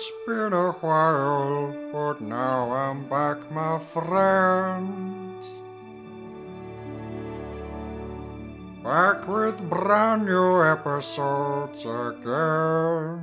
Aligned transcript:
It's 0.00 0.12
been 0.28 0.52
a 0.52 0.70
while, 0.70 1.74
but 1.92 2.20
now 2.20 2.70
I'm 2.70 3.08
back, 3.08 3.50
my 3.50 3.80
friends. 3.80 5.44
Back 8.84 9.26
with 9.26 9.58
brand 9.68 10.24
new 10.24 10.62
episodes 10.62 11.82
again. 11.84 13.18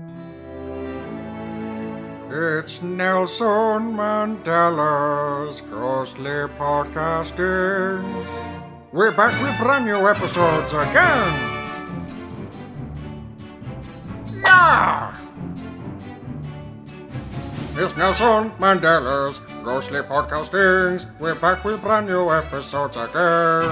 It's 2.30 2.82
Nelson 2.82 3.96
Mandela's 3.96 5.62
Ghostly 5.62 6.50
Podcastings. 6.60 8.30
We're 8.92 9.14
back 9.14 9.32
with 9.42 9.58
brand 9.66 9.86
new 9.86 10.06
episodes 10.10 10.74
again. 10.74 11.32
Yeah! 14.44 15.05
It's 17.78 17.98
Nelson 17.98 18.52
Mandela's 18.52 19.40
Ghostly 19.62 20.00
Podcastings. 20.00 21.12
We're 21.20 21.36
back 21.36 21.66
with 21.66 21.82
brand 21.82 22.08
new 22.08 22.32
episodes 22.32 22.96
again. 22.96 23.70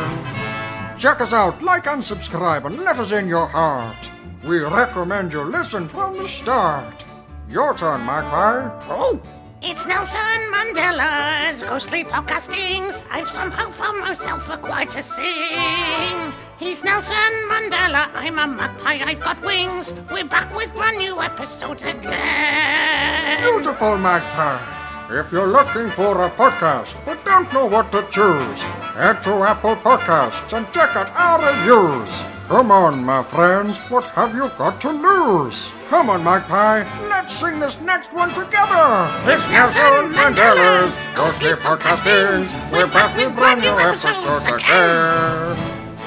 Check 0.98 1.22
us 1.22 1.32
out, 1.32 1.64
like 1.64 1.88
and 1.88 2.04
subscribe, 2.04 2.66
and 2.66 2.80
let 2.80 3.00
us 3.00 3.14
in 3.14 3.30
your 3.30 3.48
heart. 3.48 4.12
We 4.44 4.60
recommend 4.60 5.32
you 5.32 5.44
listen 5.44 5.88
from 5.88 6.18
the 6.18 6.28
start. 6.28 7.06
Your 7.48 7.74
turn, 7.76 8.06
Magpie. 8.06 8.70
Oh, 8.90 9.22
it's 9.64 9.88
Nelson 9.88 10.20
Mandela's 10.52 11.64
ghostly 11.64 12.04
podcastings. 12.04 13.04
I've 13.10 13.30
somehow 13.30 13.72
found 13.72 14.02
myself 14.02 14.50
required 14.50 14.92
to 14.92 15.02
sing. 15.02 16.34
He's 16.60 16.84
Nelson 16.84 17.34
Mandela. 17.50 18.10
I'm 18.14 18.40
a 18.40 18.48
magpie. 18.48 19.00
I've 19.04 19.22
got 19.22 19.42
wings. 19.42 19.94
We're 20.12 20.26
back 20.26 20.54
with 20.56 20.76
brand 20.76 20.98
new 20.98 21.22
episodes 21.22 21.84
again. 21.84 23.42
Beautiful 23.42 23.98
Magpie. 23.98 25.18
If 25.18 25.32
you're 25.32 25.48
looking 25.48 25.90
for 25.92 26.26
a 26.26 26.30
podcast 26.30 26.98
but 27.06 27.24
don't 27.24 27.52
know 27.54 27.66
what 27.66 27.92
to 27.94 28.02
choose, 28.12 28.62
head 28.96 29.24
to 29.24 29.44
Apple 29.44 29.76
Podcasts 29.78 30.52
and 30.58 30.66
check 30.74 30.96
out 30.96 31.10
our 31.16 31.40
reviews. 31.40 32.33
Come 32.50 32.72
on, 32.72 33.06
my 33.06 33.24
friends, 33.24 33.78
what 33.90 34.06
have 34.08 34.36
you 34.36 34.50
got 34.58 34.82
to 34.82 34.92
lose? 34.92 35.72
Come 35.88 36.10
on, 36.10 36.26
Magpie, 36.26 36.84
let's 37.08 37.34
sing 37.34 37.58
this 37.58 37.80
next 37.80 38.14
one 38.14 38.30
together. 38.34 39.08
It's 39.24 39.48
Nelson 39.50 40.12
Mandela's 40.12 41.08
Ghostly 41.16 41.54
Podcastings. 41.54 42.54
We're 42.70 42.88
back 42.88 43.16
with 43.16 43.34
brand 43.38 43.62
new 43.62 43.72
episodes 43.80 44.44
again. 44.44 45.56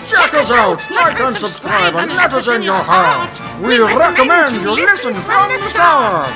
Check 0.07 0.35
us 0.35 0.53
out, 0.53 0.85
like 0.91 1.19
and 1.19 1.35
subscribe, 1.35 1.95
and 1.97 2.15
let 2.15 2.33
us 2.35 2.49
in 2.49 2.63
your 2.63 2.85
heart. 2.85 3.33
We 3.63 3.81
recommend 3.81 4.63
you 4.63 4.73
listen 4.73 5.15
from 5.15 5.49
the 5.49 5.57
start. 5.57 6.29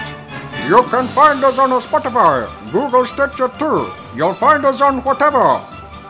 You 0.66 0.82
can 0.84 1.06
find 1.08 1.44
us 1.44 1.58
on 1.58 1.68
Spotify, 1.82 2.48
Google 2.72 3.04
Stitcher 3.04 3.48
too. 3.58 3.90
You'll 4.16 4.34
find 4.34 4.64
us 4.64 4.80
on 4.80 5.04
whatever 5.04 5.60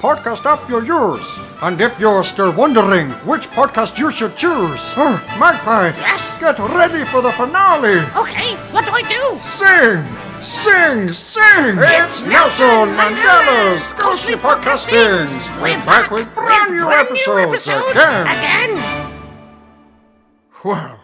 podcast 0.00 0.46
app 0.46 0.68
you 0.68 0.80
use. 0.82 1.38
And 1.62 1.80
if 1.80 1.98
you're 2.00 2.24
still 2.24 2.52
wondering 2.52 3.10
which 3.28 3.48
podcast 3.48 3.98
you 3.98 4.10
should 4.10 4.34
choose, 4.36 4.92
uh, 4.96 5.20
Magpie, 5.38 5.92
Yes? 6.00 6.38
get 6.38 6.58
ready 6.58 7.04
for 7.04 7.20
the 7.20 7.32
finale. 7.32 8.00
Okay, 8.16 8.54
what 8.72 8.84
do 8.86 8.92
I 8.92 9.02
do? 9.02 9.38
Sing, 9.38 10.00
sing, 10.42 11.12
sing. 11.12 11.76
It's 11.78 12.22
Nelson 12.22 12.96
Mandela's 12.96 13.92
Ghostly 13.94 14.34
Podcastings. 14.34 15.36
We're 15.60 15.76
back 15.84 16.10
with 16.10 16.34
brand 16.34 16.76
new 16.76 16.90
episodes 16.90 17.68
again. 17.68 18.26
again. 18.26 19.10
Well, 20.64 21.00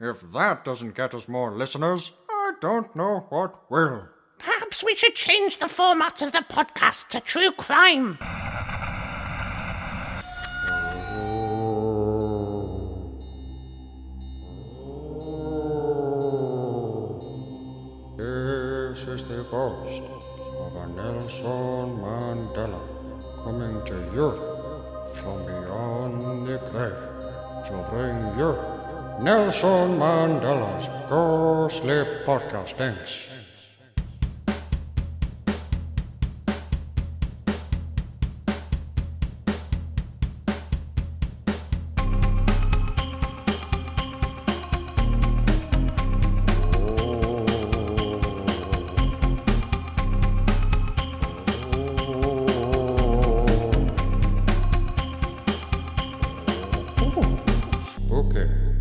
if 0.00 0.20
that 0.32 0.64
doesn't 0.64 0.94
get 0.94 1.14
us 1.14 1.28
more 1.28 1.50
listeners, 1.50 2.12
I 2.28 2.52
don't 2.60 2.94
know 2.94 3.26
what 3.30 3.70
will. 3.70 4.08
Perhaps 4.38 4.84
we 4.84 4.94
should 4.94 5.14
change 5.14 5.58
the 5.58 5.68
format 5.68 6.20
of 6.20 6.32
the 6.32 6.44
podcast 6.46 7.08
to 7.08 7.20
true 7.20 7.50
crime. 7.52 8.18
The 19.28 19.42
ghost 19.50 20.02
of 20.58 20.76
a 20.76 20.86
Nelson 20.88 21.98
Mandela 22.02 22.80
coming 23.42 23.82
to 23.86 23.96
you 24.14 24.30
from 25.14 25.44
beyond 25.46 26.46
the 26.46 26.58
grave 26.70 27.04
to 27.66 27.86
bring 27.90 28.20
you 28.38 28.52
Nelson 29.24 29.98
Mandela's 29.98 30.88
ghostly 31.08 32.04
podcastings. 32.26 33.33
Okay. 58.14 58.73